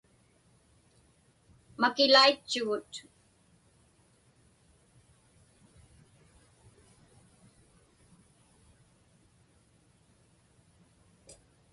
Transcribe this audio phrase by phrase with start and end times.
[1.79, 2.93] Makiḷaitchugut.